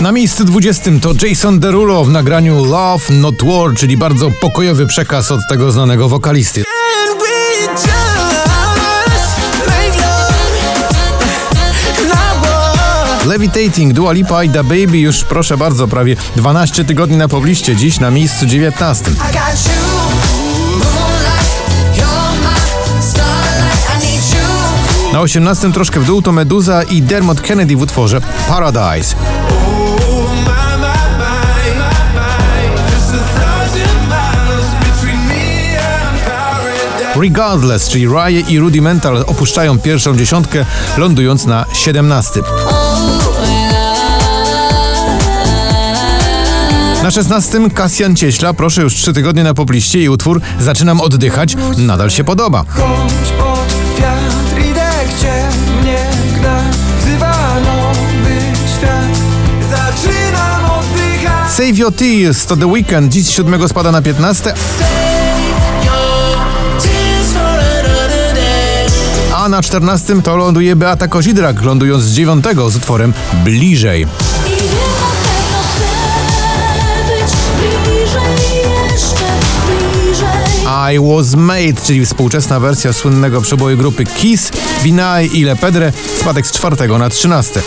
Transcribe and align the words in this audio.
Na 0.00 0.12
miejscu 0.12 0.44
20 0.44 0.90
to 1.00 1.26
Jason 1.26 1.60
Derulo 1.60 2.04
w 2.04 2.10
nagraniu 2.10 2.64
Love 2.64 3.14
Not 3.14 3.42
War, 3.42 3.74
czyli 3.76 3.96
bardzo 3.96 4.30
pokojowy 4.40 4.86
przekaz 4.86 5.30
od 5.30 5.40
tego 5.48 5.72
znanego 5.72 6.08
wokalisty. 6.08 6.64
Levitating, 13.26 13.92
Dua 13.92 14.12
Lipa 14.12 14.44
i 14.44 14.48
Da 14.48 14.62
Baby 14.62 14.98
już 14.98 15.24
proszę 15.24 15.56
bardzo, 15.56 15.88
prawie 15.88 16.16
12 16.36 16.84
tygodni 16.84 17.16
na 17.16 17.28
pobliście, 17.28 17.76
dziś 17.76 18.00
na 18.00 18.10
miejscu 18.10 18.46
19. 18.46 19.04
Na 25.12 25.20
18 25.20 25.72
troszkę 25.72 26.00
w 26.00 26.06
dół 26.06 26.22
to 26.22 26.32
Meduza 26.32 26.82
i 26.82 27.02
Dermot 27.02 27.40
Kennedy 27.40 27.76
w 27.76 27.80
utworze 27.80 28.20
Paradise. 28.48 29.14
Regardless, 37.16 37.88
czyli 37.88 38.06
Rye 38.06 38.40
i 38.40 38.58
Rudimental 38.58 39.24
opuszczają 39.26 39.78
pierwszą 39.78 40.16
dziesiątkę, 40.16 40.64
lądując 40.96 41.46
na 41.46 41.64
17. 41.72 42.40
Na 47.02 47.10
16 47.10 47.70
Kasjan 47.74 48.16
Cieśla, 48.16 48.54
proszę 48.54 48.82
już 48.82 48.94
3 48.94 49.12
tygodnie 49.12 49.44
na 49.44 49.54
pobliście 49.54 50.02
i 50.02 50.08
utwór 50.08 50.40
Zaczynam 50.60 51.00
oddychać, 51.00 51.56
nadal 51.76 52.10
się 52.10 52.24
podoba. 52.24 52.64
Chodź 52.68 53.32
pod 53.38 54.00
wiatr 54.00 54.54
mnie 55.82 56.06
gna 56.38 56.62
Wzywa 57.00 57.54
nowy 57.60 58.40
świat 58.78 59.18
Zaczynam 59.70 60.64
oddychać 60.64 61.52
Save 61.52 61.78
Your 61.78 61.92
Tears 61.92 62.46
to 62.46 62.56
The 62.56 62.66
Weekend, 62.66 63.12
dziś 63.12 63.26
z 63.26 63.30
7 63.30 63.68
spada 63.68 63.92
na 63.92 64.02
15, 64.02 64.54
a 69.44 69.48
na 69.48 69.62
14 69.62 70.22
to 70.22 70.36
ląduje 70.36 70.76
Beata 70.76 71.08
Kozidrak, 71.08 71.62
lądując 71.62 72.02
z 72.02 72.12
9 72.12 72.44
z 72.68 72.76
utworem 72.76 73.12
Bliżej. 73.44 74.06
I 80.94 80.98
Was 80.98 81.34
Made, 81.34 81.80
czyli 81.86 82.06
współczesna 82.06 82.60
wersja 82.60 82.92
słynnego 82.92 83.40
przeboju 83.40 83.76
grupy 83.76 84.04
Kiss, 84.04 84.50
Binay 84.82 85.26
i 85.26 85.44
Le 85.44 85.56
Pedre, 85.56 85.92
spadek 86.20 86.46
z 86.46 86.52
4 86.52 86.98
na 86.98 87.10
13. 87.10 87.62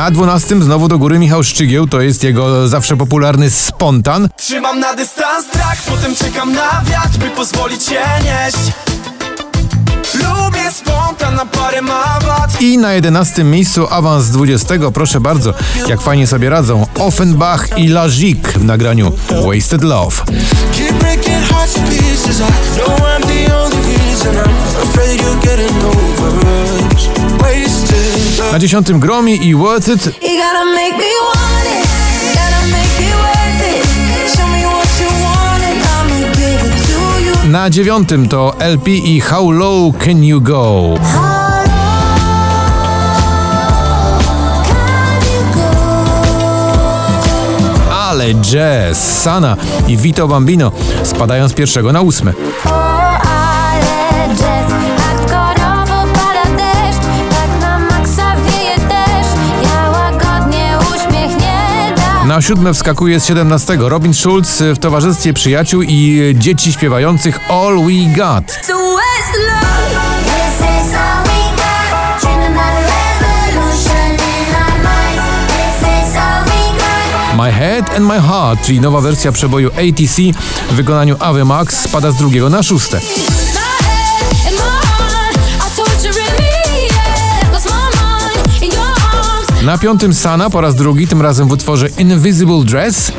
Na 0.00 0.10
12 0.10 0.62
znowu 0.62 0.88
do 0.88 0.98
góry 0.98 1.18
Michał 1.18 1.44
Szczygieł, 1.44 1.86
to 1.86 2.00
jest 2.00 2.24
jego 2.24 2.68
zawsze 2.68 2.96
popularny 2.96 3.50
spontan. 3.50 4.28
Trzymam 4.36 4.80
na 4.80 4.94
dystans 4.94 5.46
strach 5.46 5.82
Potem 5.86 6.14
czekam 6.14 6.52
na 6.52 6.82
wiatr, 6.84 7.18
by 7.18 7.30
pozwolić 7.30 7.84
się 7.84 8.00
nieść 8.22 8.72
Lubię 10.14 10.72
spontan 10.72 11.34
na 11.34 11.46
parę 11.46 11.82
mawat 11.82 12.60
I 12.60 12.78
na 12.78 12.92
11 12.92 13.44
miejscu 13.44 13.86
awans 13.90 14.24
z 14.24 14.30
20, 14.30 14.74
proszę 14.94 15.20
bardzo, 15.20 15.54
jak 15.88 16.00
fajnie 16.00 16.26
sobie 16.26 16.50
radzą 16.50 16.86
Offenbach 16.98 17.78
i 17.78 17.88
Lazik 17.88 18.48
w 18.48 18.64
nagraniu 18.64 19.12
Wasted 19.46 19.82
Love. 19.82 20.22
And 35.62 35.82
I'ma 35.82 36.18
give 36.34 36.64
it 36.66 36.74
to 36.86 36.98
you. 37.22 37.50
na 37.50 37.68
9 37.68 38.28
to 38.28 38.52
LP 38.58 38.86
i 39.04 39.20
How 39.20 39.50
Low 39.52 39.92
Can 39.92 40.24
You 40.24 40.40
Go. 40.40 40.96
How 40.98 41.62
low 41.66 42.02
can 44.66 45.20
you 45.30 45.42
go? 45.54 45.70
Ale 48.10 48.34
jazz, 48.34 49.22
Sana 49.22 49.56
i 49.88 49.96
Vito 49.96 50.28
Bambino 50.28 50.72
spadają 51.04 51.48
z 51.48 51.52
pierwszego 51.52 51.92
na 51.92 52.00
ósmy. 52.00 52.34
Na 62.30 62.42
siódme 62.42 62.74
wskakuje 62.74 63.20
z 63.20 63.26
17 63.26 63.76
Robin 63.80 64.14
Schulz 64.14 64.62
w 64.74 64.78
towarzystwie 64.78 65.32
przyjaciół 65.32 65.82
i 65.82 66.20
dzieci 66.38 66.72
śpiewających 66.72 67.50
All 67.50 67.76
We 67.76 68.16
Got. 68.16 68.44
My 77.36 77.52
Head 77.52 77.96
and 77.96 78.06
My 78.06 78.20
Heart, 78.20 78.62
czyli 78.62 78.80
nowa 78.80 79.00
wersja 79.00 79.32
przeboju 79.32 79.68
ATC 79.68 80.22
w 80.70 80.74
wykonaniu 80.74 81.16
Ave 81.18 81.44
Max 81.44 81.80
spada 81.80 82.10
z 82.10 82.16
drugiego 82.16 82.50
na 82.50 82.62
szóste. 82.62 83.00
Na 89.64 89.78
piątym 89.78 90.14
Sana 90.14 90.50
po 90.50 90.60
raz 90.60 90.74
drugi, 90.74 91.08
tym 91.08 91.22
razem 91.22 91.48
w 91.48 91.52
utworze 91.52 91.88
Invisible 91.98 92.64
Dress. 92.64 93.12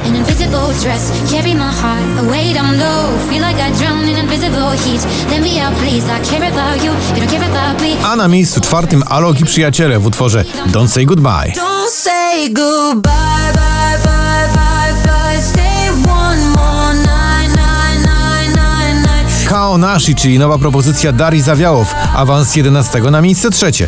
A 8.03 8.15
na 8.15 8.27
miejscu 8.27 8.61
czwartym 8.61 9.03
Alok 9.07 9.39
i 9.39 9.45
Przyjaciele 9.45 9.99
w 9.99 10.05
utworze 10.05 10.45
Don't 10.67 10.87
Say 10.87 11.05
Goodbye. 11.05 11.53
Don't 11.55 11.91
say 11.91 12.49
goodbye, 12.49 13.11
bye, 13.53 13.99
bye, 14.03 14.49
bye, 14.53 15.11
bye. 15.11 15.41
Stay 15.41 15.89
one 16.11 16.49
more 16.49 16.93
night, 16.93 17.55
night, 17.55 18.05
night, 18.05 18.55
night, 18.55 18.95
night. 18.95 19.49
Kao 19.49 19.77
Nashi, 19.77 20.15
czyli 20.15 20.39
nowa 20.39 20.57
propozycja 20.57 21.11
Darii 21.11 21.41
Zawiałow, 21.41 21.95
awans 22.15 22.55
11 22.55 22.99
na 23.01 23.21
miejsce 23.21 23.49
trzecie. 23.49 23.87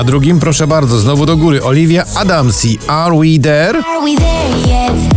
Na 0.00 0.04
drugim, 0.04 0.40
proszę 0.40 0.66
bardzo, 0.66 0.98
znowu 0.98 1.26
do 1.26 1.36
góry, 1.36 1.62
Olivia 1.62 2.04
Adamsi, 2.14 2.78
Are 2.86 3.18
We 3.18 3.42
There? 3.42 3.82
Are 3.84 4.00
we 4.00 4.16
there 4.16 4.56
yet? 4.66 5.10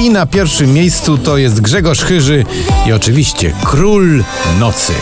I 0.00 0.10
na 0.10 0.26
pierwszym 0.26 0.72
miejscu 0.72 1.18
to 1.18 1.36
jest 1.36 1.60
Grzegorz 1.60 2.00
Chyży 2.00 2.44
i 2.86 2.92
oczywiście 2.92 3.52
Król 3.64 4.24
Nocy. 4.60 4.92